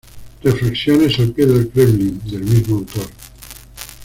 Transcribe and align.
Reflexiones 0.43 1.19
al 1.19 1.29
pie 1.31 1.45
del 1.45 1.69
Kremlin"", 1.69 2.19
del 2.25 2.41
mismo 2.43 2.77
autor. 2.77 3.05